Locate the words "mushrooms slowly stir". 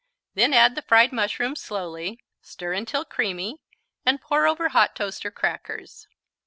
1.13-2.73